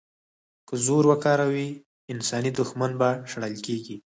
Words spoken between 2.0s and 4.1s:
انساني دوښمن به شړل کېږي.